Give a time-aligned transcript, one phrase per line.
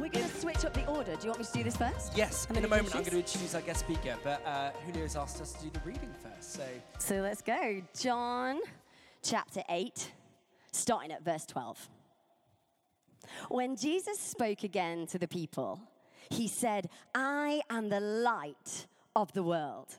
[0.00, 1.14] we're going to switch up the order.
[1.16, 2.16] Do you want me to do this first?
[2.16, 5.16] Yes, I'm in a moment I'm going to introduce our guest speaker, but uh, Julio's
[5.16, 6.52] asked us to do the reading first.
[6.52, 6.62] So,
[6.98, 7.82] So let's go.
[7.98, 8.60] John
[9.22, 10.12] chapter 8,
[10.72, 11.88] starting at verse 12.
[13.48, 15.80] When Jesus spoke again to the people,
[16.30, 19.96] he said, I am the light of the world.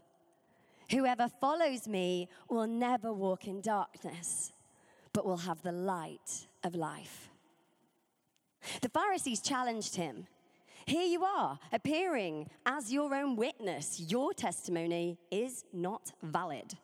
[0.91, 4.53] Whoever follows me will never walk in darkness,
[5.11, 7.29] but will have the light of life.
[8.81, 10.27] The Pharisees challenged him.
[10.85, 13.99] Here you are, appearing as your own witness.
[14.07, 16.75] Your testimony is not valid.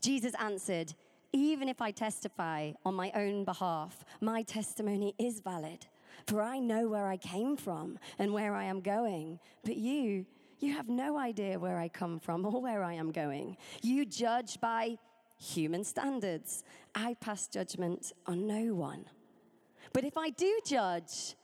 [0.00, 0.94] Jesus answered,
[1.32, 5.86] Even if I testify on my own behalf, my testimony is valid.
[6.26, 9.38] For I know where I came from and where I am going.
[9.62, 10.24] But you,
[10.60, 13.58] you have no idea where I come from or where I am going.
[13.82, 14.96] You judge by
[15.36, 16.64] human standards.
[16.94, 19.04] I pass judgment on no one.
[19.94, 21.36] But if I do judge,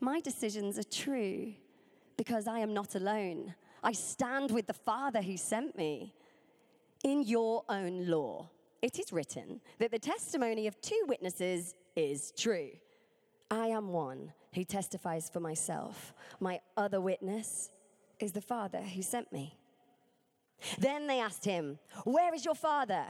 [0.00, 1.54] my decisions are true
[2.16, 3.54] because I am not alone.
[3.82, 6.12] I stand with the Father who sent me.
[7.04, 8.50] In your own law,
[8.82, 12.70] it is written that the testimony of two witnesses is true.
[13.50, 16.12] I am one who testifies for myself.
[16.40, 17.70] My other witness
[18.18, 19.56] is the Father who sent me.
[20.78, 23.04] Then they asked him, Where is your Father?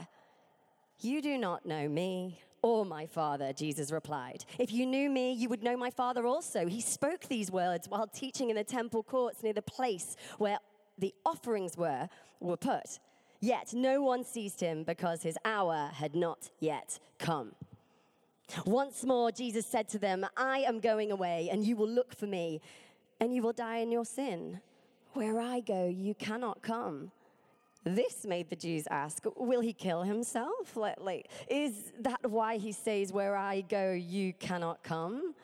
[0.99, 4.45] You do not know me or my Father, Jesus replied.
[4.57, 6.65] If you knew me, you would know my Father also.
[6.65, 10.57] He spoke these words while teaching in the temple courts near the place where
[10.97, 12.07] the offerings were,
[12.39, 12.99] were put.
[13.41, 17.51] Yet no one seized him because his hour had not yet come.
[18.65, 22.27] Once more, Jesus said to them, I am going away, and you will look for
[22.27, 22.61] me,
[23.19, 24.61] and you will die in your sin.
[25.13, 27.11] Where I go, you cannot come.
[27.83, 30.77] This made the Jews ask, Will he kill himself?
[30.77, 35.35] Like, like, is that why he says, Where I go, you cannot come?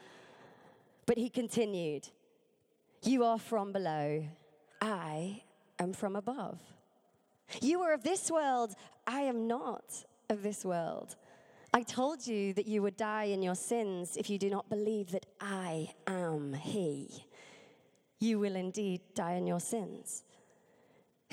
[1.05, 2.07] But he continued,
[3.03, 4.23] You are from below,
[4.81, 5.41] I
[5.79, 6.59] am from above.
[7.61, 8.75] You are of this world,
[9.05, 11.15] I am not of this world.
[11.73, 15.11] I told you that you would die in your sins if you do not believe
[15.11, 17.25] that I am He.
[18.19, 20.23] You will indeed die in your sins.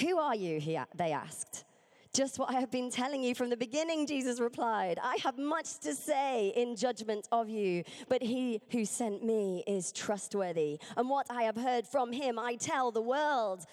[0.01, 0.61] Who are you?
[0.61, 1.65] He, they asked.
[2.12, 4.99] Just what I have been telling you from the beginning, Jesus replied.
[5.03, 9.93] I have much to say in judgment of you, but he who sent me is
[9.93, 10.79] trustworthy.
[10.97, 13.65] And what I have heard from him, I tell the world.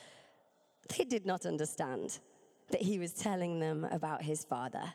[0.98, 2.20] They did not understand
[2.72, 4.94] that he was telling them about his Father.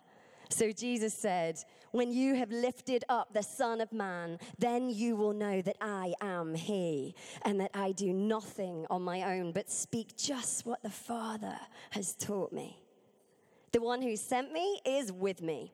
[0.50, 1.58] So Jesus said,
[1.92, 6.14] When you have lifted up the Son of Man, then you will know that I
[6.20, 10.90] am He, and that I do nothing on my own, but speak just what the
[10.90, 11.58] Father
[11.90, 12.82] has taught me.
[13.72, 15.72] The one who sent me is with me.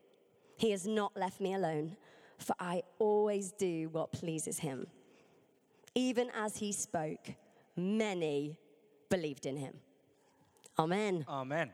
[0.57, 1.97] He has not left me alone,
[2.39, 4.87] for I always do what pleases Him.
[5.95, 7.31] Even as He spoke,
[7.77, 8.59] many
[9.09, 9.75] believed in Him.
[10.79, 11.25] Amen.
[11.29, 11.71] Amen.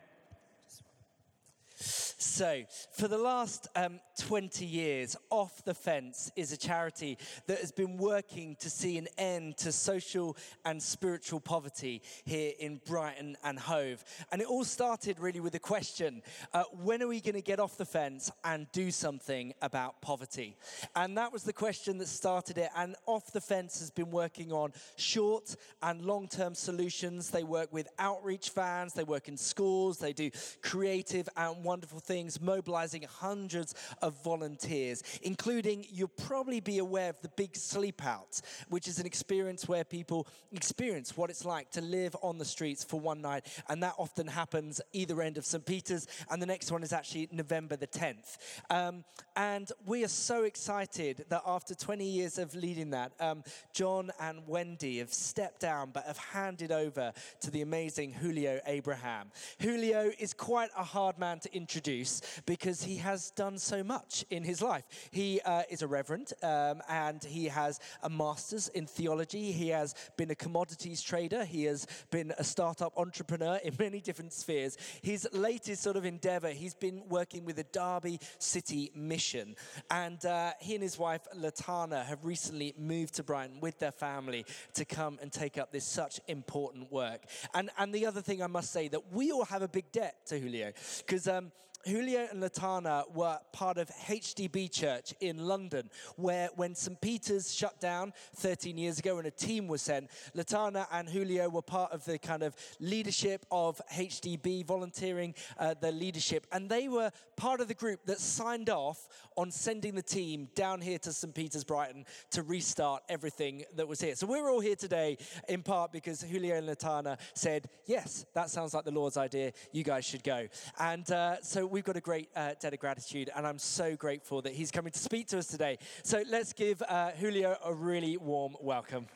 [2.22, 7.16] So, for the last um, 20 years, Off the Fence is a charity
[7.46, 10.36] that has been working to see an end to social
[10.66, 14.04] and spiritual poverty here in Brighton and Hove.
[14.30, 16.20] And it all started really with a question
[16.52, 20.58] uh, when are we going to get off the fence and do something about poverty?
[20.94, 22.68] And that was the question that started it.
[22.76, 27.30] And Off the Fence has been working on short and long term solutions.
[27.30, 30.30] They work with outreach vans, they work in schools, they do
[30.62, 32.09] creative and wonderful things,
[32.40, 38.88] mobilizing hundreds of volunteers, including you'll probably be aware of the Big Sleep Out, which
[38.88, 42.98] is an experience where people experience what it's like to live on the streets for
[42.98, 43.46] one night.
[43.68, 45.64] And that often happens either end of St.
[45.64, 48.36] Peter's, and the next one is actually November the 10th.
[48.70, 49.04] Um,
[49.36, 54.46] and we are so excited that after 20 years of leading that, um, John and
[54.46, 59.30] Wendy have stepped down but have handed over to the amazing Julio Abraham.
[59.60, 61.99] Julio is quite a hard man to introduce
[62.46, 64.84] because he has done so much in his life.
[65.10, 69.52] He uh, is a reverend um, and he has a master's in theology.
[69.52, 71.44] He has been a commodities trader.
[71.44, 74.76] He has been a startup entrepreneur in many different spheres.
[75.02, 79.56] His latest sort of endeavor, he's been working with the Derby City Mission.
[79.90, 84.44] And uh, he and his wife, Latana, have recently moved to Brighton with their family
[84.74, 87.22] to come and take up this such important work.
[87.54, 90.26] And, and the other thing I must say that we all have a big debt
[90.26, 91.52] to Julio because um,
[91.86, 97.00] Julio and Latana were part of HTB Church in London, where when St.
[97.00, 101.62] Peter's shut down 13 years ago and a team was sent, Latana and Julio were
[101.62, 106.46] part of the kind of leadership of HTB, volunteering uh, their leadership.
[106.52, 110.80] And they were part of the group that signed off on sending the team down
[110.82, 111.34] here to St.
[111.34, 114.14] Peter's Brighton to restart everything that was here.
[114.14, 115.16] So we're all here today
[115.48, 119.52] in part because Julio and Latana said, Yes, that sounds like the Lord's idea.
[119.72, 120.46] You guys should go.
[120.78, 124.42] And uh, so we've got a great uh, debt of gratitude, and I'm so grateful
[124.42, 125.78] that he's coming to speak to us today.
[126.02, 129.06] So let's give uh, Julio a really warm welcome.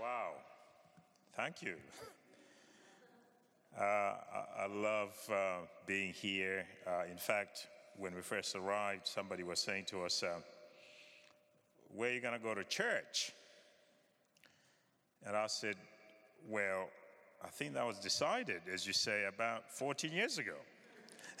[0.00, 0.34] Wow,
[1.36, 1.74] thank you.
[3.78, 4.14] Uh, I,
[4.60, 6.66] I, love uh, being here.
[6.86, 10.40] Uh, in fact, when we first arrived, somebody was saying to us, uh,
[11.94, 13.32] where are you going to go to church?
[15.24, 15.76] And I said,
[16.48, 16.88] Well,
[17.44, 20.56] I think that was decided, as you say, about 14 years ago.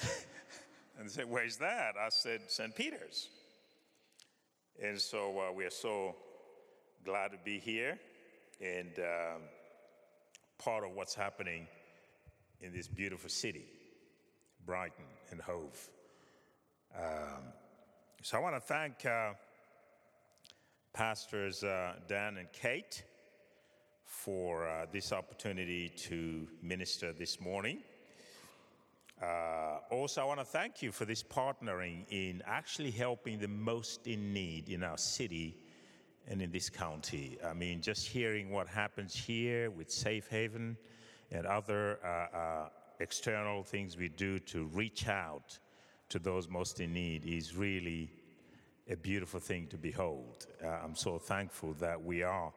[0.98, 1.94] and they said, Where's that?
[2.00, 2.74] I said, St.
[2.74, 3.28] Peter's.
[4.82, 6.16] And so uh, we are so
[7.04, 7.98] glad to be here
[8.60, 9.42] and um,
[10.58, 11.66] part of what's happening
[12.60, 13.66] in this beautiful city,
[14.64, 15.88] Brighton and Hove.
[16.96, 17.42] Um,
[18.22, 19.04] so I want to thank.
[19.04, 19.32] Uh,
[20.92, 23.02] Pastors uh, Dan and Kate
[24.04, 27.78] for uh, this opportunity to minister this morning.
[29.22, 34.06] Uh, also, I want to thank you for this partnering in actually helping the most
[34.06, 35.56] in need in our city
[36.28, 37.38] and in this county.
[37.42, 40.76] I mean, just hearing what happens here with Safe Haven
[41.30, 42.68] and other uh, uh,
[43.00, 45.58] external things we do to reach out
[46.10, 48.10] to those most in need is really
[48.92, 50.46] a beautiful thing to behold.
[50.62, 52.52] Uh, I'm so thankful that we are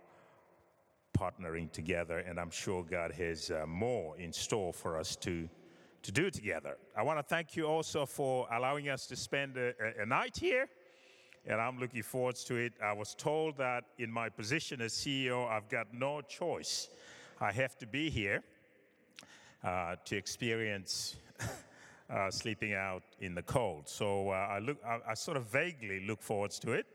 [1.18, 5.48] partnering together, and I'm sure God has uh, more in store for us to,
[6.04, 6.76] to do together.
[6.96, 10.68] I want to thank you also for allowing us to spend a, a night here,
[11.46, 12.74] and I'm looking forward to it.
[12.84, 16.90] I was told that in my position as CEO, I've got no choice.
[17.40, 18.44] I have to be here
[19.64, 21.16] uh, to experience
[22.10, 23.88] uh, sleeping out in the cold.
[23.88, 26.86] So uh, I, look, I, I, sort of vaguely look forward to it,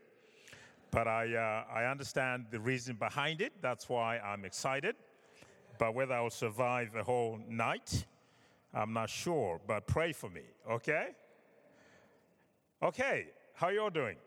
[0.89, 3.53] but I, uh, I understand the reason behind it.
[3.61, 4.95] That's why I'm excited.
[5.77, 8.05] But whether I'll survive the whole night,
[8.73, 9.59] I'm not sure.
[9.67, 11.09] But pray for me, okay?
[12.83, 14.17] Okay, how you all doing?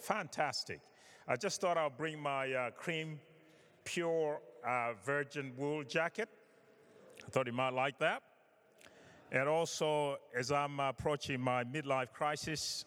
[0.00, 0.80] Fantastic.
[1.26, 3.18] I just thought I'll bring my uh, cream
[3.84, 6.28] pure uh, virgin wool jacket.
[7.26, 8.22] I thought you might like that.
[9.30, 12.86] And also, as I'm approaching my midlife crisis,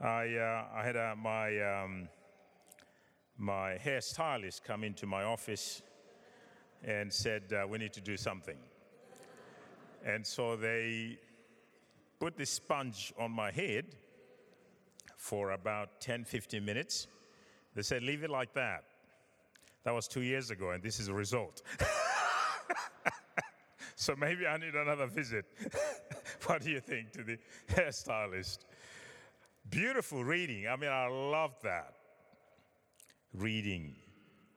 [0.00, 2.08] I, uh, I had uh, my, um,
[3.36, 5.82] my hairstylist come into my office
[6.82, 8.56] and said, uh, We need to do something.
[10.04, 11.18] And so they
[12.18, 13.84] put this sponge on my head
[15.18, 17.08] for about 10, 15 minutes.
[17.74, 18.84] They said, Leave it like that.
[19.84, 21.60] That was two years ago, and this is the result.
[24.02, 25.44] So maybe I need another visit.
[26.46, 27.38] what do you think to the
[27.70, 28.64] hairstylist?
[29.70, 30.66] Beautiful reading.
[30.66, 31.94] I mean, I love that.
[33.32, 33.94] Reading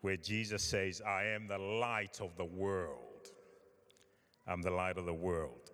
[0.02, 3.30] where Jesus says, I am the light of the world.
[4.48, 5.70] I'm the light of the world.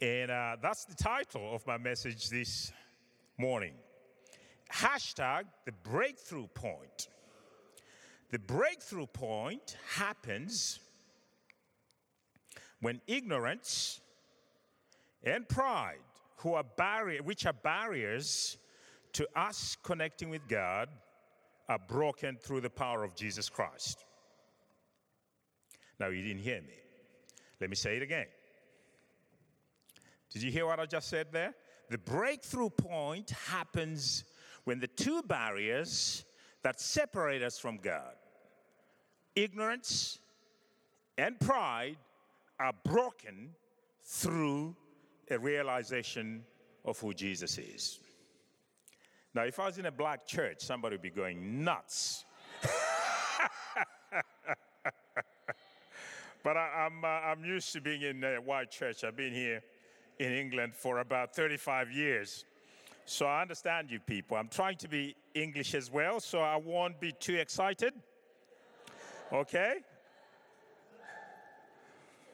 [0.00, 2.72] And uh, that's the title of my message this
[3.36, 3.74] morning.
[4.72, 7.08] Hashtag the breakthrough point.
[8.30, 10.80] The breakthrough point happens
[12.80, 14.00] when ignorance
[15.22, 15.98] and pride,
[16.36, 18.56] who are barrier, which are barriers
[19.12, 20.88] to us connecting with God,
[21.68, 24.04] are broken through the power of Jesus Christ.
[25.98, 26.74] Now, you didn't hear me.
[27.60, 28.26] Let me say it again.
[30.30, 31.54] Did you hear what I just said there?
[31.90, 34.24] The breakthrough point happens
[34.64, 36.24] when the two barriers
[36.62, 38.14] that separate us from God,
[39.34, 40.18] ignorance
[41.18, 41.96] and pride,
[42.60, 43.50] are broken
[44.04, 44.76] through
[45.30, 46.44] a realization
[46.84, 47.98] of who Jesus is.
[49.34, 52.24] Now, if I was in a black church, somebody would be going nuts.
[56.42, 59.04] but I, am I'm, uh, I'm used to being in a white church.
[59.04, 59.62] I've been here
[60.18, 62.44] in England for about 35 years.
[63.06, 64.36] So I understand you people.
[64.36, 67.94] I'm trying to be English as well, so I won't be too excited.
[69.32, 69.76] Okay?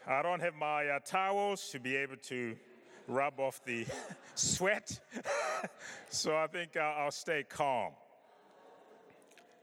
[0.08, 2.56] I don't have my uh, towels to be able to
[3.08, 3.84] rub off the
[4.36, 5.00] sweat.
[6.10, 7.90] so I think I'll, I'll stay calm.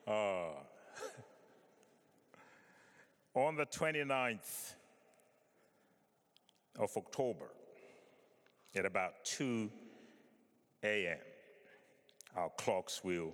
[3.36, 4.74] On the 29th
[6.78, 7.52] of October,
[8.76, 9.72] at about 2
[10.84, 11.18] a.m.,
[12.36, 13.34] our clocks will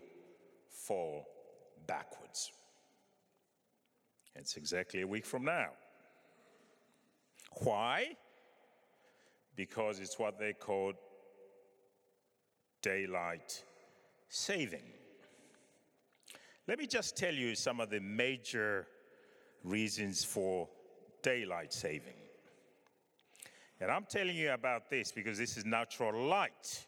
[0.70, 1.26] fall
[1.88, 2.52] backwards.
[4.36, 5.70] It's exactly a week from now.
[7.64, 8.16] Why?
[9.56, 10.94] Because it's what they call
[12.82, 13.64] daylight
[14.30, 14.94] saving.
[16.68, 18.88] Let me just tell you some of the major
[19.64, 20.70] reasons for
[21.24, 22.14] daylight saving.
[23.82, 26.86] And I'm telling you about this because this is natural light.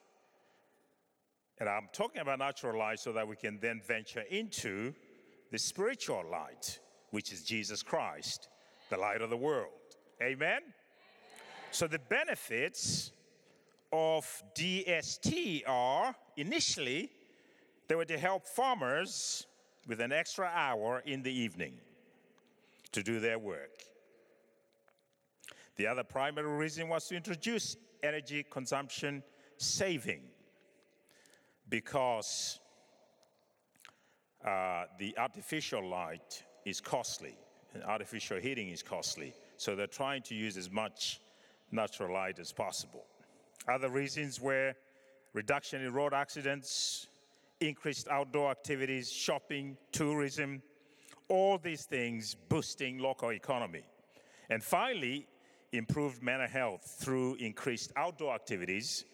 [1.60, 4.94] And I'm talking about natural light so that we can then venture into
[5.52, 6.80] the spiritual light,
[7.12, 8.50] which is Jesus Christ,
[8.90, 9.81] the light of the world.
[10.22, 10.62] Amen?
[11.72, 13.12] So the benefits
[13.92, 14.26] of
[14.56, 17.10] DST are initially
[17.88, 19.48] they were to help farmers
[19.88, 21.74] with an extra hour in the evening
[22.92, 23.84] to do their work.
[25.76, 29.24] The other primary reason was to introduce energy consumption
[29.58, 30.22] saving
[31.68, 32.60] because
[34.46, 37.36] uh, the artificial light is costly,
[37.74, 39.34] and artificial heating is costly.
[39.62, 41.22] So they're trying to use as much
[41.72, 43.06] natural light as possible.
[43.68, 44.74] Other reasons were
[45.34, 47.06] reduction in road accidents,
[47.60, 50.64] increased outdoor activities, shopping, tourism,
[51.28, 53.84] all these things boosting local economy.
[54.50, 55.28] And finally,
[55.74, 59.06] improved mental health through increased outdoor activities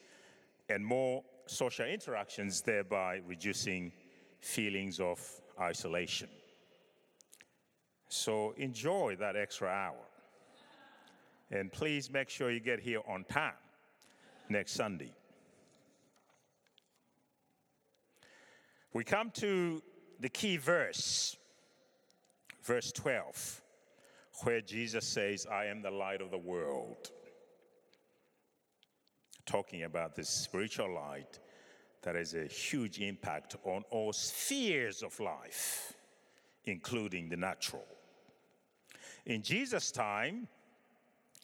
[0.69, 3.91] and more social interactions, thereby reducing
[4.39, 5.19] feelings of
[5.59, 6.29] isolation.
[8.07, 10.06] So enjoy that extra hour.
[11.51, 13.53] And please make sure you get here on time
[14.49, 15.13] next Sunday.
[18.93, 19.81] We come to
[20.19, 21.37] the key verse,
[22.63, 23.61] verse 12,
[24.43, 27.11] where Jesus says, I am the light of the world.
[29.45, 31.39] Talking about this spiritual light
[32.01, 35.93] that has a huge impact on all spheres of life,
[36.65, 37.85] including the natural.
[39.25, 40.47] In Jesus' time,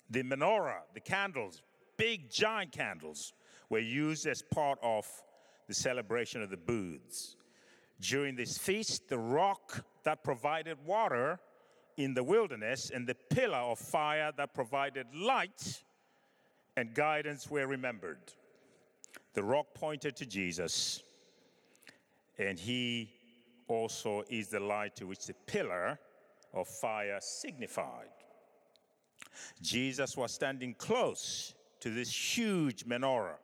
[0.10, 1.62] the menorah, the candles,
[1.98, 3.33] big giant candles,
[3.69, 5.07] were used as part of
[5.67, 7.36] the celebration of the booths.
[8.00, 11.39] During this feast, the rock that provided water
[11.98, 15.83] in the wilderness and the pillar of fire that provided light
[16.75, 18.33] and guidance were remembered.
[19.33, 21.01] The rock pointed to Jesus,
[22.38, 23.12] and he
[23.67, 26.00] also is the light to which the pillar
[26.53, 28.10] of fire signified.
[29.61, 33.37] Jesus was standing close to this huge menorah,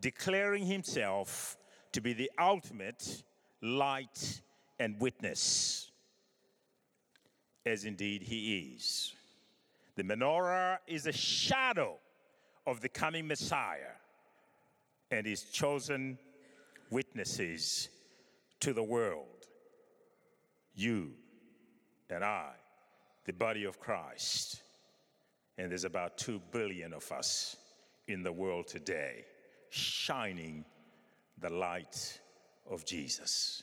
[0.00, 1.56] declaring himself
[1.92, 3.22] to be the ultimate
[3.60, 4.40] light
[4.78, 5.90] and witness,
[7.66, 9.12] as indeed he is.
[9.96, 11.98] The menorah is a shadow
[12.66, 13.96] of the coming Messiah
[15.10, 16.18] and his chosen
[16.90, 17.88] witnesses
[18.60, 19.26] to the world.
[20.74, 21.12] You
[22.08, 22.52] and I,
[23.26, 24.62] the body of Christ.
[25.62, 27.56] And there's about 2 billion of us
[28.08, 29.24] in the world today,
[29.70, 30.64] shining
[31.38, 32.18] the light
[32.68, 33.62] of Jesus.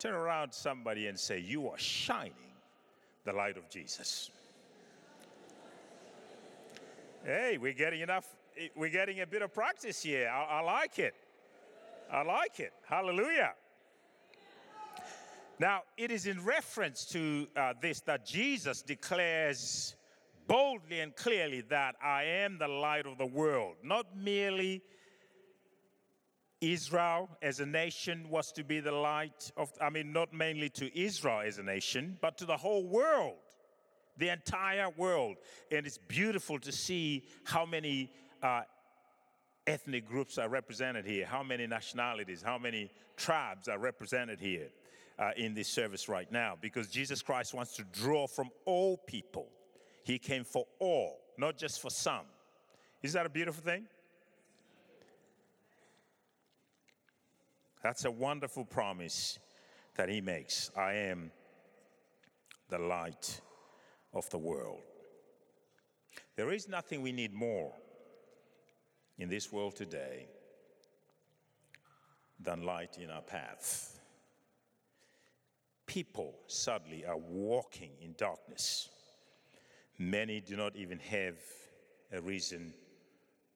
[0.00, 2.32] Turn around somebody and say, You are shining
[3.22, 4.32] the light of Jesus.
[7.24, 8.26] Hey, we're getting enough,
[8.74, 10.28] we're getting a bit of practice here.
[10.28, 11.14] I, I like it.
[12.10, 12.72] I like it.
[12.88, 13.52] Hallelujah.
[15.60, 19.94] Now, it is in reference to uh, this that Jesus declares
[20.50, 24.82] boldly and clearly that I am the light of the world, not merely
[26.60, 31.00] Israel as a nation was to be the light of, I mean, not mainly to
[31.00, 33.36] Israel as a nation, but to the whole world,
[34.18, 35.36] the entire world.
[35.70, 38.10] And it's beautiful to see how many
[38.42, 38.62] uh,
[39.68, 44.70] ethnic groups are represented here, how many nationalities, how many tribes are represented here
[45.16, 49.46] uh, in this service right now, because Jesus Christ wants to draw from all people.
[50.02, 52.26] He came for all, not just for some.
[53.02, 53.84] Is that a beautiful thing?
[57.82, 59.38] That's a wonderful promise
[59.96, 60.70] that he makes.
[60.76, 61.30] I am
[62.68, 63.40] the light
[64.12, 64.82] of the world.
[66.36, 67.72] There is nothing we need more
[69.18, 70.26] in this world today
[72.38, 73.98] than light in our path.
[75.86, 78.88] People sadly are walking in darkness.
[80.02, 81.34] Many do not even have
[82.10, 82.72] a reason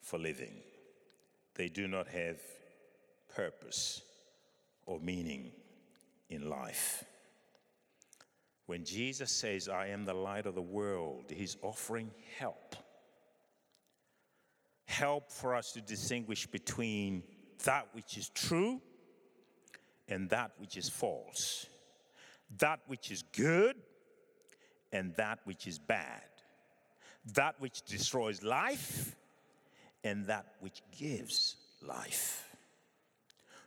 [0.03, 0.53] for living.
[1.55, 2.37] They do not have
[3.35, 4.03] purpose
[4.85, 5.53] or meaning
[6.29, 7.03] in life.
[8.67, 12.77] When Jesus says, I am the light of the world, he's offering help.
[14.85, 17.23] Help for us to distinguish between
[17.65, 18.83] that which is true
[20.09, 21.65] and that which is false,
[22.59, 23.77] that which is good
[24.93, 26.23] and that which is bad,
[27.33, 29.16] that which destroys life
[30.02, 32.49] and that which gives life.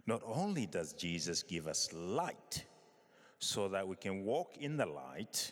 [0.05, 2.63] Not only does Jesus give us light
[3.39, 5.51] so that we can walk in the light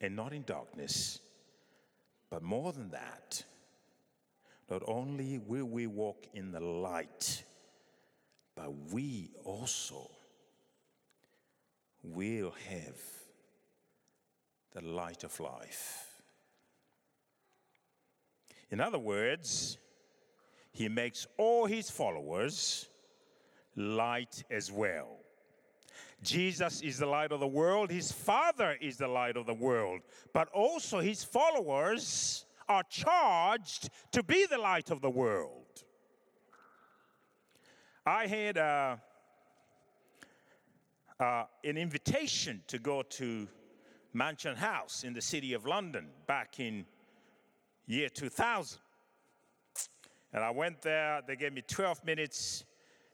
[0.00, 1.20] and not in darkness,
[2.30, 3.42] but more than that,
[4.70, 7.44] not only will we walk in the light,
[8.54, 10.10] but we also
[12.02, 12.98] will have
[14.72, 16.15] the light of life.
[18.70, 19.78] In other words,
[20.72, 22.88] he makes all his followers
[23.76, 25.18] light as well.
[26.22, 30.00] Jesus is the light of the world, his Father is the light of the world,
[30.32, 35.84] but also his followers are charged to be the light of the world.
[38.04, 38.96] I had uh,
[41.20, 43.48] uh, an invitation to go to
[44.12, 46.86] Mansion House in the city of London back in
[47.86, 48.78] year 2000.
[50.32, 52.64] And I went there, they gave me 12 minutes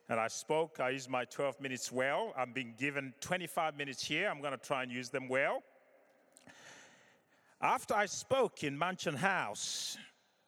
[0.09, 0.79] and I spoke.
[0.79, 2.33] I used my 12 minutes well.
[2.37, 4.29] I'm being given 25 minutes here.
[4.29, 5.63] I'm going to try and use them well.
[7.61, 9.97] After I spoke in Mansion House,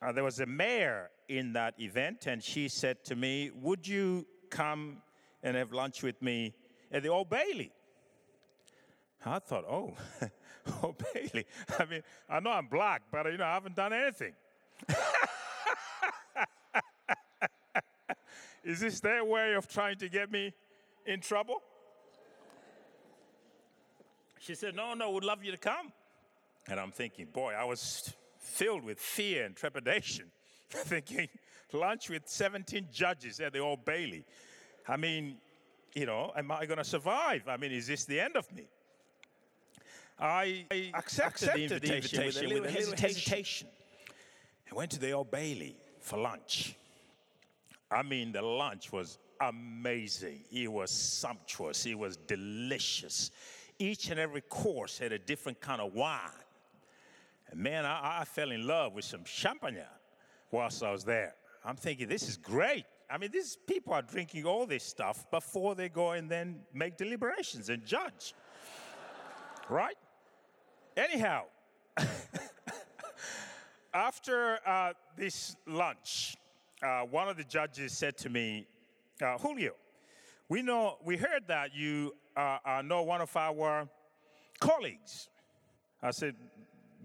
[0.01, 4.27] uh, there was a mayor in that event, and she said to me, Would you
[4.49, 4.97] come
[5.41, 6.53] and have lunch with me
[6.91, 7.71] at the Old Bailey?
[9.25, 9.93] I thought, Oh,
[10.83, 11.45] oh, Bailey.
[11.79, 14.33] I mean, I know I'm black, but you know, I haven't done anything.
[18.63, 20.53] Is this their way of trying to get me
[21.05, 21.61] in trouble?
[24.39, 25.91] She said, No, no, we'd love you to come.
[26.67, 30.25] And I'm thinking, boy, I was filled with fear and trepidation,
[30.69, 31.29] thinking,
[31.73, 34.25] lunch with 17 judges at the Old Bailey.
[34.87, 35.37] I mean,
[35.93, 37.47] you know, am I going to survive?
[37.47, 38.67] I mean, is this the end of me?
[40.19, 42.99] I, accepted, accepted, the invitation, the invitation with, a with a little hesitation.
[42.99, 43.67] hesitation.
[44.71, 46.75] I went to the Old Bailey for lunch.
[47.91, 50.41] I mean, the lunch was amazing.
[50.51, 51.85] It was sumptuous.
[51.85, 53.31] It was delicious.
[53.77, 56.19] Each and every course had a different kind of wine.
[57.51, 59.79] And man, I, I fell in love with some champagne
[60.51, 61.35] whilst I was there.
[61.63, 62.85] I'm thinking, this is great.
[63.09, 66.97] I mean, these people are drinking all this stuff before they go and then make
[66.97, 68.33] deliberations and judge.
[69.69, 69.95] right?
[70.97, 71.43] Anyhow,
[73.93, 76.37] after uh, this lunch,
[76.81, 78.65] uh, one of the judges said to me,
[79.21, 79.73] uh, Julio,
[80.47, 83.89] we know, we heard that you uh, know one of our
[84.59, 85.27] colleagues.
[86.01, 86.35] I said,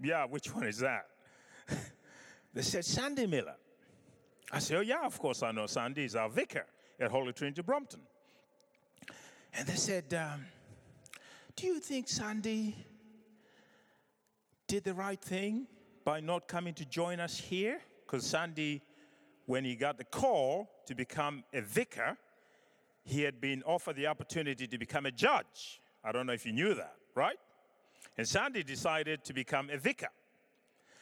[0.01, 1.07] yeah, which one is that?
[2.53, 3.55] they said, Sandy Miller.
[4.53, 6.03] I said, oh, yeah, of course I know Sandy.
[6.03, 6.65] He's our vicar
[6.97, 8.01] at Holy Trinity Brompton.
[9.53, 10.45] And they said, um,
[11.57, 12.75] do you think Sandy
[14.71, 15.67] did the right thing
[16.05, 17.81] by not coming to join us here?
[18.05, 18.81] Because Sandy
[19.45, 22.15] when he got the call to become a vicar,
[23.03, 25.81] he had been offered the opportunity to become a judge.
[26.05, 27.35] I don't know if you knew that, right?
[28.17, 30.07] And Sandy decided to become a vicar.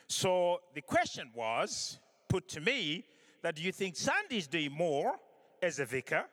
[0.08, 3.05] So the question was put to me
[3.43, 5.13] that do you think Sandy's doing more
[5.62, 6.25] as a vicar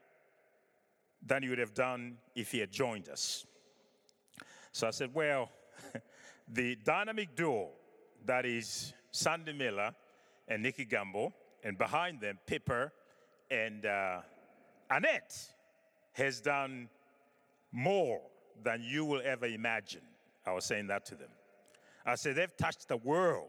[1.21, 3.45] than he would have done if he had joined us?
[4.73, 5.51] So I said, well,
[6.53, 7.69] the dynamic duo
[8.25, 9.95] that is Sandy Miller
[10.49, 11.33] and Nicky Gumbel
[11.65, 12.93] and behind them, Pippa
[13.51, 14.21] and uh,
[14.91, 15.37] Annette
[16.13, 16.89] has done
[17.73, 18.21] more
[18.63, 20.03] than you will ever imagine.
[20.47, 21.29] I was saying that to them.
[22.05, 23.49] I said, they've touched the world.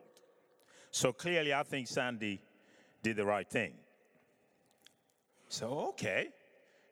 [0.92, 2.42] So clearly, I think Sandy
[3.04, 3.74] did the right thing.
[5.50, 6.30] So, okay.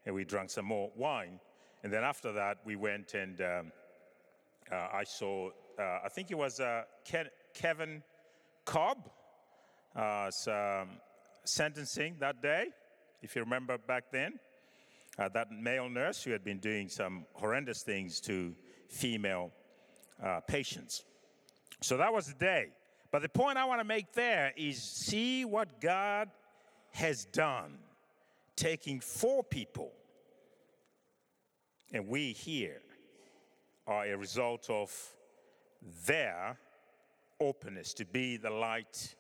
[0.06, 1.40] And we drank some more wine.
[1.84, 3.72] And then after that, we went and um,
[4.72, 8.04] uh, I saw, uh, I think it was uh, Ke- Kevin
[8.66, 9.10] Cobb.
[9.96, 10.90] Uh, um,
[11.46, 12.68] sentencing that day,
[13.22, 14.40] if you remember back then.
[15.18, 18.54] Uh, that male nurse who had been doing some horrendous things to
[18.90, 19.52] female
[20.22, 21.06] uh, patients.
[21.82, 22.68] So that was the day.
[23.12, 26.30] But the point I want to make there is see what God
[26.92, 27.78] has done,
[28.58, 29.94] taking four people,
[31.94, 32.82] and we here
[33.88, 34.92] are a result of
[36.06, 36.58] their
[37.40, 39.16] openness to be the light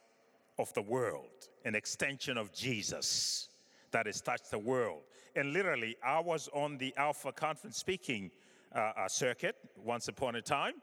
[0.57, 3.49] of the world, an extension of Jesus
[3.91, 5.01] that has touched the world.
[5.35, 8.31] And literally, I was on the Alpha conference speaking
[8.73, 10.75] uh, uh, circuit once upon a time,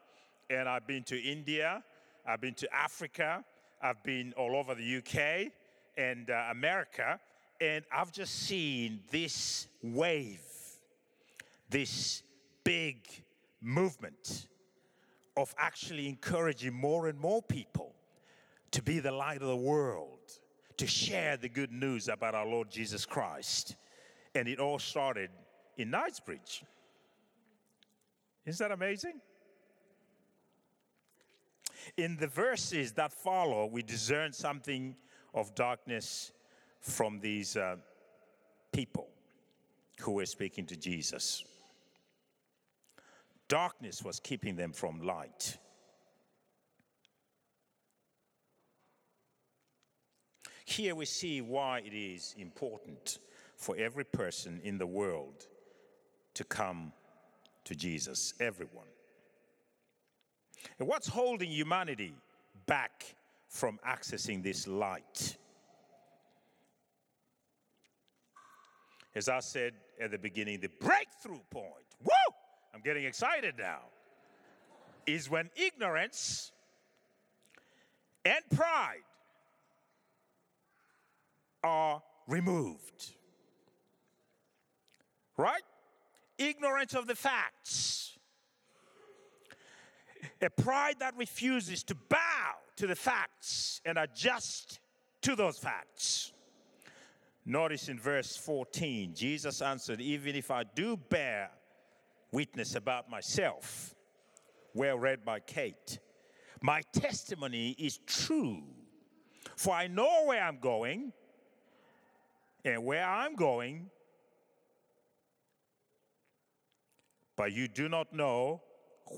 [0.51, 1.83] and I've been to India,
[2.27, 3.45] I've been to Africa,
[3.83, 5.53] I've been all over the UK
[5.97, 7.19] and uh, America,
[7.61, 10.41] and I've just seen this wave,
[11.71, 12.23] this
[12.65, 12.97] big
[13.61, 14.47] movement
[15.37, 17.95] of actually encouraging more and more people
[18.71, 20.19] to be the light of the world,
[20.77, 23.77] to share the good news about our Lord Jesus Christ.
[24.35, 25.31] And it all started
[25.77, 26.65] in Knightsbridge.
[28.47, 29.21] Isn't that amazing?
[31.97, 34.97] In the verses that follow, we discern something
[35.35, 36.33] of darkness
[36.81, 37.77] from these uh,
[38.73, 39.09] people
[40.01, 41.45] who were speaking to Jesus.
[43.53, 45.59] Darkness was keeping them from light.
[50.65, 53.19] Here we see why it is important
[53.59, 55.49] for every person in the world
[56.33, 56.95] to come
[57.65, 58.87] to Jesus, everyone.
[60.79, 62.15] And what's holding humanity
[62.65, 63.05] back
[63.49, 65.37] from accessing this light?
[69.15, 72.22] As I said at the beginning, the breakthrough point, woo!
[72.75, 73.81] I'm getting excited now,
[75.07, 76.53] is when ignorance
[78.25, 79.03] and pride
[81.63, 83.11] are removed.
[85.37, 85.63] Right?
[86.39, 88.19] Ignorance of the facts.
[90.41, 94.81] A pride that refuses to bow to the facts and adjust
[95.23, 96.33] to those facts.
[97.45, 101.51] Notice in verse 14, Jesus answered, Even if I do bear
[102.33, 103.95] witness about myself,
[104.75, 105.99] well read by Kate,
[106.61, 108.63] my testimony is true.
[109.57, 111.13] For I know where I'm going,
[112.65, 113.91] and where I'm going,
[117.37, 118.63] but you do not know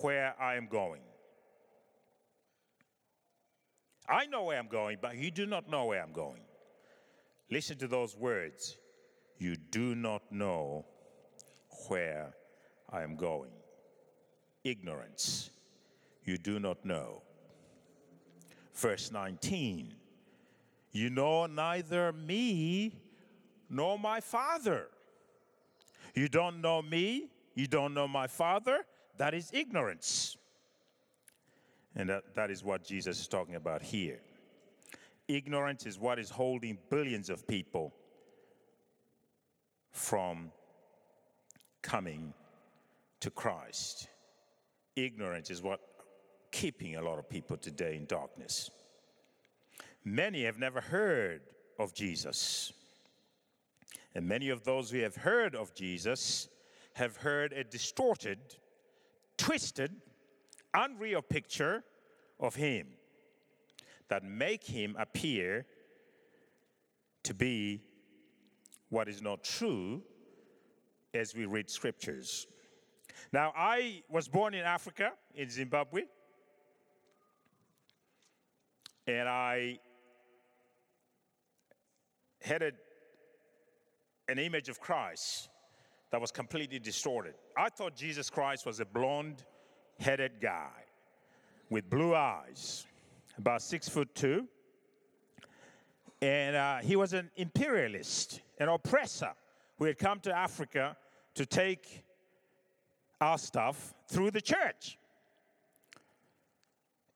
[0.00, 1.02] where I am going.
[4.08, 6.42] I know where I'm going, but you do not know where I'm going.
[7.50, 8.76] Listen to those words.
[9.38, 10.86] You do not know
[11.88, 12.34] where
[12.94, 13.50] I am going.
[14.62, 15.50] Ignorance.
[16.24, 17.22] You do not know.
[18.72, 19.92] Verse 19.
[20.92, 22.94] You know neither me
[23.68, 24.86] nor my Father.
[26.14, 28.86] You don't know me, you don't know my Father.
[29.18, 30.36] That is ignorance.
[31.96, 34.20] And that, that is what Jesus is talking about here.
[35.26, 37.92] Ignorance is what is holding billions of people
[39.90, 40.52] from
[41.82, 42.32] coming
[43.24, 44.08] to Christ.
[44.96, 45.80] Ignorance is what
[46.52, 48.70] keeping a lot of people today in darkness.
[50.04, 51.40] Many have never heard
[51.78, 52.74] of Jesus.
[54.14, 56.48] And many of those who have heard of Jesus
[56.92, 58.38] have heard a distorted,
[59.38, 59.90] twisted,
[60.74, 61.82] unreal picture
[62.38, 62.88] of him
[64.08, 65.64] that make him appear
[67.22, 67.80] to be
[68.90, 70.02] what is not true
[71.14, 72.48] as we read scriptures.
[73.32, 76.02] Now, I was born in Africa, in Zimbabwe,
[79.06, 79.78] and I
[82.42, 82.72] had a,
[84.28, 85.48] an image of Christ
[86.10, 87.34] that was completely distorted.
[87.56, 89.44] I thought Jesus Christ was a blonde
[89.98, 90.70] headed guy
[91.70, 92.86] with blue eyes
[93.38, 94.46] about six foot two.
[96.22, 99.32] And uh, he was an imperialist, an oppressor
[99.78, 100.96] who had come to Africa
[101.34, 102.04] to take
[103.20, 104.98] our stuff through the church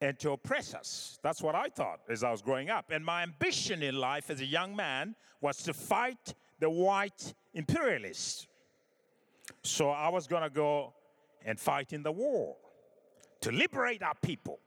[0.00, 1.18] and to oppress us.
[1.22, 2.90] That's what I thought as I was growing up.
[2.90, 8.46] And my ambition in life as a young man was to fight the white imperialists.
[9.62, 10.92] So I was going to go
[11.44, 12.56] and fight in the war
[13.40, 14.58] to liberate our people.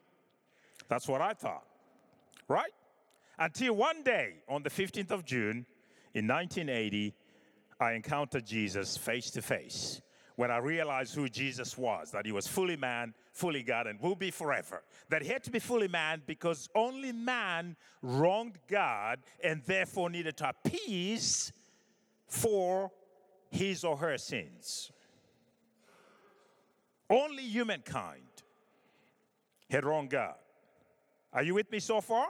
[0.87, 1.65] That's what I thought,
[2.47, 2.71] right?
[3.39, 5.65] Until one day on the 15th of June
[6.13, 7.13] in 1980,
[7.79, 10.01] I encountered Jesus face to face
[10.41, 14.15] when I realized who Jesus was, that he was fully man, fully God, and will
[14.15, 14.81] be forever.
[15.09, 20.37] That he had to be fully man because only man wronged God and therefore needed
[20.37, 21.53] to appease
[22.27, 22.89] for
[23.51, 24.91] his or her sins.
[27.07, 28.41] Only humankind
[29.69, 30.37] had wronged God.
[31.33, 32.29] Are you with me so far?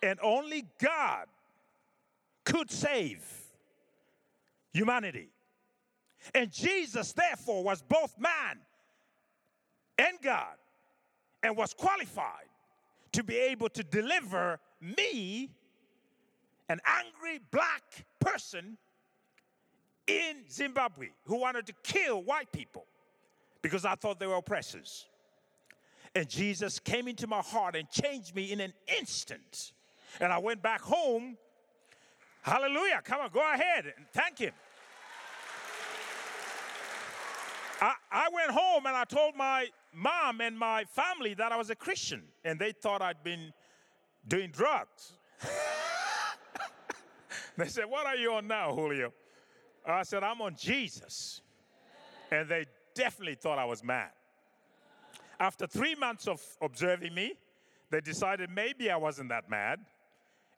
[0.00, 1.26] And only God
[2.44, 3.26] could save
[4.72, 5.30] humanity.
[6.34, 8.58] And Jesus, therefore, was both man
[9.98, 10.54] and God
[11.42, 12.46] and was qualified
[13.12, 15.50] to be able to deliver me,
[16.68, 17.82] an angry black
[18.20, 18.78] person
[20.06, 22.86] in Zimbabwe who wanted to kill white people
[23.60, 25.06] because I thought they were oppressors.
[26.14, 29.72] And Jesus came into my heart and changed me in an instant.
[30.20, 31.38] And I went back home.
[32.42, 33.00] Hallelujah.
[33.02, 34.52] Come on, go ahead and thank Him.
[37.82, 41.68] I, I went home and I told my mom and my family that I was
[41.68, 43.52] a Christian, and they thought I'd been
[44.28, 45.14] doing drugs.
[47.58, 49.12] they said, What are you on now, Julio?
[49.84, 51.40] I said, I'm on Jesus.
[52.30, 54.10] And they definitely thought I was mad.
[55.40, 57.34] After three months of observing me,
[57.90, 59.80] they decided maybe I wasn't that mad,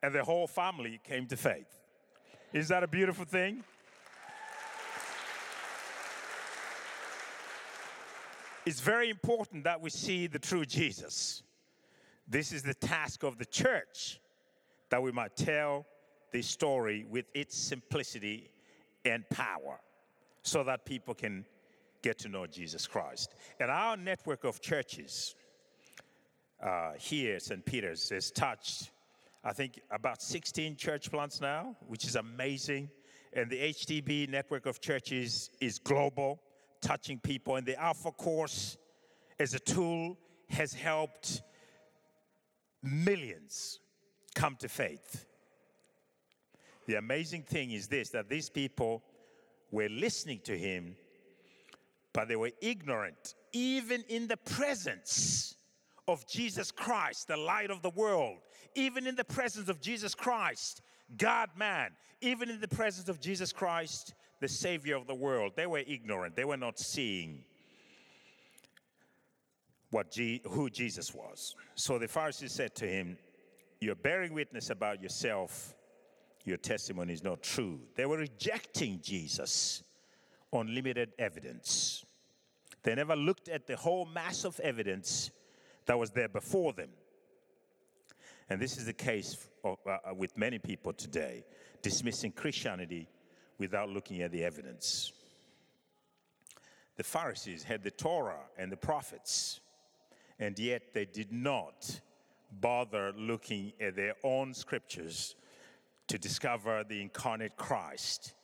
[0.02, 1.80] and the whole family came to faith.
[2.52, 3.64] Is that a beautiful thing?
[8.66, 11.42] It's very important that we see the true Jesus.
[12.26, 14.20] This is the task of the church
[14.88, 15.84] that we might tell
[16.32, 18.50] the story with its simplicity
[19.04, 19.80] and power
[20.42, 21.44] so that people can
[22.00, 23.34] get to know Jesus Christ.
[23.60, 25.34] And our network of churches
[26.62, 27.62] uh, here, St.
[27.66, 28.90] Peter's, has touched,
[29.44, 32.88] I think, about 16 church plants now, which is amazing.
[33.34, 36.40] And the HTB network of churches is global
[36.84, 37.56] touching people.
[37.56, 38.76] And the Alpha course,
[39.40, 40.18] as a tool,
[40.50, 41.42] has helped
[42.82, 43.80] millions
[44.34, 45.26] come to faith.
[46.86, 49.02] The amazing thing is this that these people
[49.70, 50.96] were listening to him,
[52.12, 55.56] but they were ignorant, even in the presence
[56.06, 58.38] of Jesus Christ, the light of the world,
[58.74, 60.82] even in the presence of Jesus Christ,
[61.16, 64.14] God man, even in the presence of Jesus Christ,
[64.44, 65.52] the Savior of the world.
[65.56, 67.44] They were ignorant, they were not seeing
[69.88, 70.14] what
[70.50, 71.54] who Jesus was.
[71.76, 73.16] So the Pharisees said to him,
[73.80, 75.74] You're bearing witness about yourself,
[76.44, 77.80] your testimony is not true.
[77.96, 79.82] They were rejecting Jesus
[80.52, 82.04] on limited evidence.
[82.82, 85.30] They never looked at the whole mass of evidence
[85.86, 86.90] that was there before them.
[88.50, 91.46] And this is the case of, uh, uh with many people today,
[91.80, 93.08] dismissing Christianity
[93.58, 95.12] without looking at the evidence.
[96.96, 99.60] The Pharisees had the Torah and the prophets,
[100.38, 102.00] and yet they did not
[102.60, 105.34] bother looking at their own scriptures
[106.06, 108.34] to discover the incarnate Christ,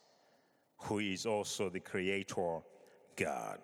[0.78, 2.60] who is also the Creator
[3.16, 3.58] God.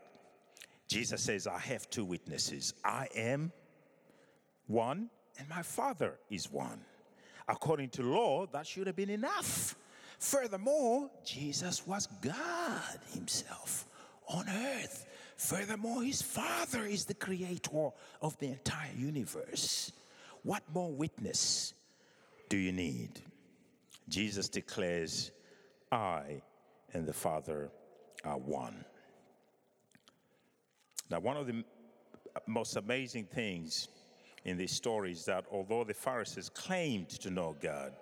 [0.88, 2.74] Jesus says, I have two witnesses.
[2.85, 3.50] I am
[4.66, 6.80] one, and my Father is one.
[7.48, 9.76] According to law, that should have been enough.
[10.18, 13.87] Furthermore, Jesus was God Himself
[14.29, 15.07] on earth.
[15.37, 17.90] Furthermore, His Father is the creator
[18.22, 19.92] of the entire universe.
[20.42, 21.74] What more witness
[22.48, 23.20] do you need?
[24.09, 25.33] Jesus declares,
[25.92, 26.42] I
[26.94, 27.70] and the Father
[28.24, 28.85] are one.
[31.11, 31.64] Now, one of the
[32.46, 33.88] most amazing things
[34.44, 37.92] in this story is that although the Pharisees claimed to know God,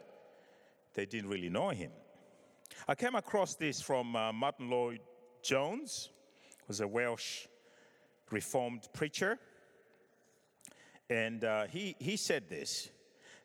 [0.94, 1.90] they didn't really know Him.
[2.86, 5.00] I came across this from uh, Martyn Lloyd
[5.42, 6.10] Jones,
[6.68, 7.46] was a Welsh
[8.30, 9.38] Reformed preacher.
[11.10, 12.90] And uh, he, he said this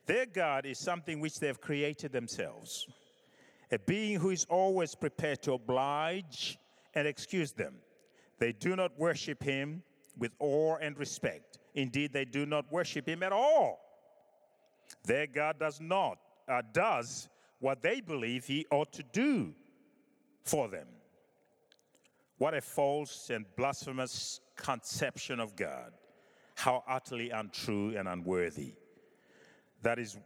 [0.06, 2.88] Their God is something which they have created themselves,
[3.72, 6.58] a being who is always prepared to oblige
[6.96, 7.76] and excuse them.
[8.40, 9.84] They do not worship him
[10.18, 11.60] with awe and respect.
[11.76, 13.80] Indeed, they do not worship him at all.
[15.06, 17.30] Their God does not, uh, does
[17.60, 19.54] what they believe he ought to do
[20.44, 20.88] for them.
[22.38, 25.92] What a false and blasphemous conception of God.
[26.56, 28.74] How utterly untrue and unworthy.
[29.82, 30.18] That is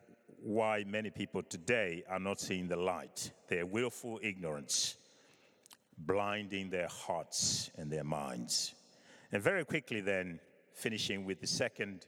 [0.41, 3.31] why many people today are not seeing the light.
[3.47, 4.97] Their willful ignorance
[5.97, 8.73] blinding their hearts and their minds.
[9.31, 10.39] And very quickly, then,
[10.73, 12.05] finishing with the second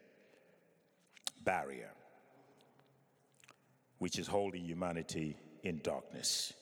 [1.44, 1.94] barrier
[4.06, 6.54] which is holding humanity in darkness,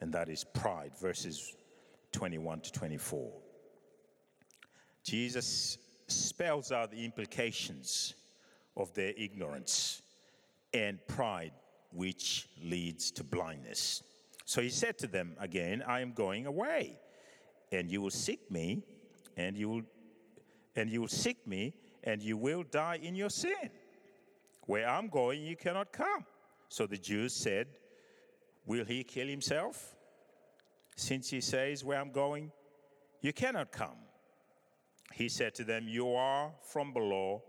[0.00, 1.54] and that is pride, verses
[2.12, 3.30] 21 to 24.
[5.04, 8.14] Jesus spells out the implications
[8.78, 10.00] of their ignorance
[10.72, 11.52] and pride,
[11.92, 14.02] which leads to blindness.
[14.46, 16.98] So he said to them again, I am going away,
[17.70, 18.82] and you will seek me,
[19.36, 19.82] and you will
[20.76, 23.68] and you will seek me, and you will die in your sin.
[24.62, 26.24] Where I'm going, you cannot come.
[26.70, 27.66] So the Jews said,
[28.64, 29.96] Will he kill himself?
[30.96, 32.52] Since he says, Where I'm going,
[33.20, 33.98] you cannot come.
[35.12, 37.42] He said to them, You are from below,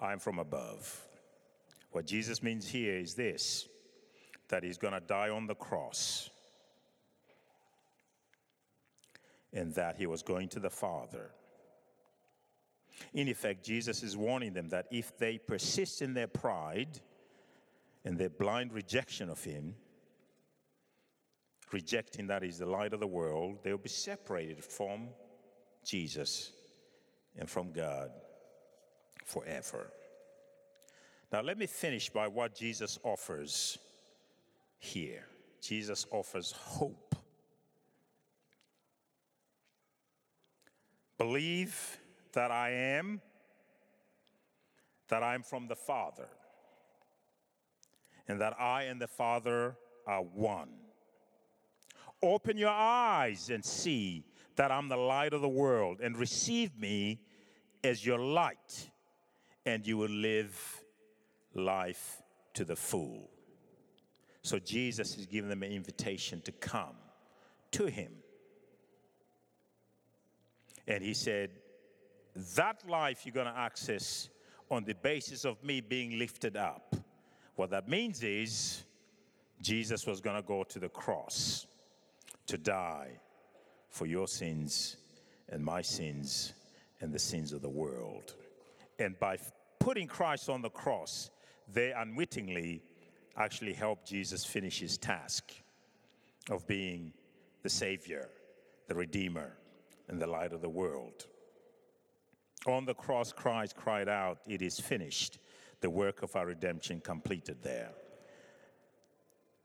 [0.00, 1.08] I am from above.
[1.90, 3.66] What Jesus means here is this
[4.48, 6.30] that he's going to die on the cross
[9.52, 11.30] and that he was going to the Father
[13.12, 17.00] In effect, Jesus is warning them that if they persist in their pride
[18.08, 19.74] and their blind rejection of Him,
[21.72, 25.08] rejecting that He's the light of the world, they will be separated from
[25.84, 26.52] Jesus
[27.36, 28.10] and from God
[29.26, 29.92] forever.
[31.30, 33.76] Now, let me finish by what Jesus offers
[34.78, 35.26] here.
[35.60, 37.14] Jesus offers hope.
[41.18, 41.98] Believe
[42.32, 43.20] that I am,
[45.08, 46.28] that I'm from the Father,
[48.28, 50.68] and that I and the Father are one.
[52.22, 54.24] Open your eyes and see
[54.56, 57.20] that I'm the light of the world, and receive me
[57.84, 58.90] as your light,
[59.64, 60.82] and you will live
[61.54, 62.22] life
[62.54, 63.30] to the full.
[64.42, 66.96] So Jesus is giving them an invitation to come
[67.72, 68.10] to him.
[70.88, 71.50] And he said,
[72.56, 74.28] That life you're going to access
[74.70, 76.96] on the basis of me being lifted up.
[77.58, 78.84] What that means is
[79.60, 81.66] Jesus was going to go to the cross
[82.46, 83.18] to die
[83.90, 84.96] for your sins
[85.48, 86.52] and my sins
[87.00, 88.36] and the sins of the world.
[89.00, 89.38] And by
[89.80, 91.30] putting Christ on the cross,
[91.72, 92.80] they unwittingly
[93.36, 95.52] actually helped Jesus finish his task
[96.52, 97.12] of being
[97.64, 98.28] the Savior,
[98.86, 99.56] the Redeemer,
[100.06, 101.26] and the light of the world.
[102.68, 105.40] On the cross, Christ cried out, It is finished.
[105.80, 107.90] The work of our redemption completed there.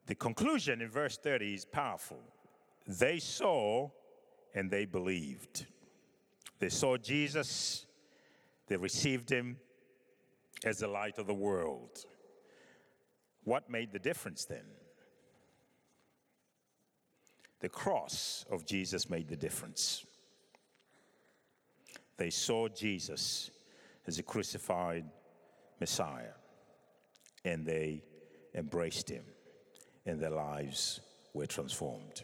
[0.06, 2.20] The conclusion in verse 30 is powerful.
[2.88, 3.90] They saw
[4.54, 5.66] and they believed.
[6.60, 7.86] They saw Jesus,
[8.68, 9.58] they received him
[10.64, 12.06] as the light of the world.
[13.44, 14.66] What made the difference then?
[17.60, 20.06] The cross of Jesus made the difference.
[22.18, 23.52] They saw Jesus
[24.06, 25.06] as a crucified
[25.84, 26.38] Messiah
[27.44, 28.02] and they
[28.56, 29.26] embraced him,
[30.06, 31.02] and their lives
[31.34, 32.24] were transformed.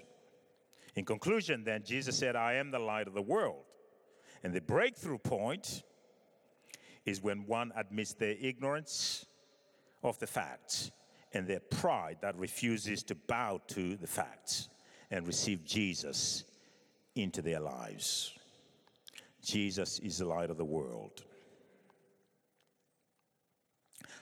[0.95, 3.65] In conclusion, then, Jesus said, I am the light of the world.
[4.45, 5.83] And the breakthrough point
[7.05, 9.25] is when one admits their ignorance
[10.03, 10.91] of the facts
[11.33, 14.69] and their pride that refuses to bow to the facts
[15.11, 16.45] and receive Jesus
[17.15, 18.33] into their lives.
[19.43, 21.25] Jesus is the light of the world.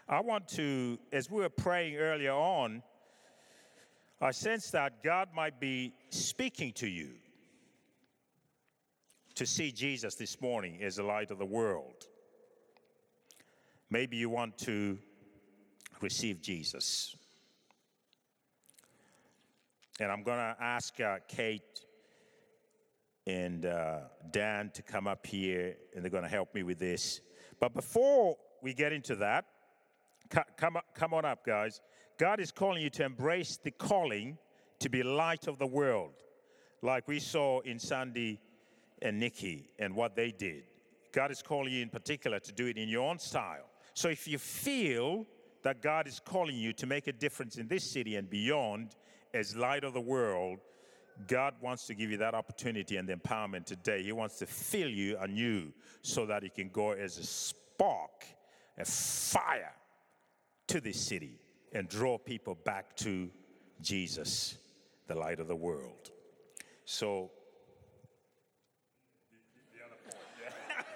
[0.09, 2.81] I want to, as we were praying earlier on,
[4.21, 7.09] I sense that God might be speaking to you
[9.35, 12.07] to see Jesus this morning as the light of the world.
[13.89, 14.97] Maybe you want to
[15.99, 17.17] receive Jesus.
[19.99, 21.81] And I'm going to ask uh, Kate
[23.25, 23.99] and uh,
[24.31, 27.19] Dan to come up here, and they're going to help me with this.
[27.59, 29.45] But before we get into that,
[30.29, 31.81] come, come on up, guys.
[32.17, 34.37] God is calling you to embrace the calling
[34.79, 36.13] to be light of the world,
[36.81, 38.39] like we saw in Sandy
[39.01, 40.63] and Nikki and what they did.
[41.11, 43.69] God is calling you in particular to do it in your own style.
[43.93, 45.25] So if you feel
[45.63, 48.95] that God is calling you to make a difference in this city and beyond
[49.33, 50.59] as light of the world,
[51.27, 54.03] God wants to give you that opportunity and the empowerment today.
[54.03, 55.71] He wants to fill you anew
[56.03, 58.25] so that you can go as a spark,
[58.77, 59.73] a fire
[60.67, 61.39] to this city
[61.73, 63.29] and draw people back to
[63.81, 64.57] Jesus,
[65.07, 66.11] the light of the world.
[66.85, 67.31] So,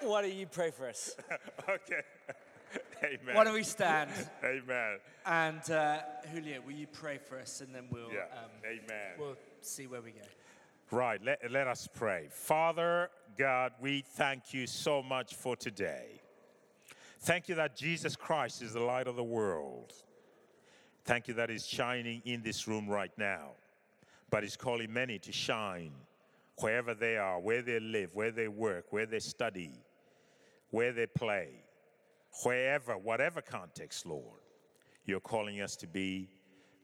[0.02, 1.14] Why don't you pray for us?
[1.68, 2.00] okay.
[3.04, 3.34] Amen.
[3.34, 4.10] Why don't we stand?
[4.44, 4.98] Amen.
[5.26, 5.98] And uh,
[6.34, 8.22] Julia, will you pray for us and then we'll, Yeah.
[8.32, 9.12] um, Amen.
[9.18, 10.20] we'll see where we go.
[10.90, 12.28] Right, let, let us pray.
[12.30, 16.21] Father God, we thank you so much for today.
[17.22, 19.92] Thank you that Jesus Christ is the light of the world.
[21.04, 23.50] Thank you that He's shining in this room right now,
[24.28, 25.92] but He's calling many to shine
[26.58, 29.70] wherever they are, where they live, where they work, where they study,
[30.70, 31.50] where they play,
[32.42, 34.40] wherever, whatever context, Lord.
[35.04, 36.28] You're calling us to be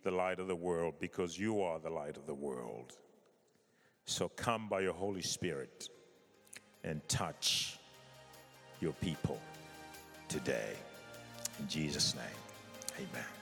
[0.05, 2.93] the light of the world because you are the light of the world.
[4.05, 5.89] So come by your Holy Spirit
[6.85, 7.81] and touch
[8.81, 9.41] your people
[10.29, 10.75] today.
[11.59, 12.25] In Jesus' name,
[12.97, 13.38] amen.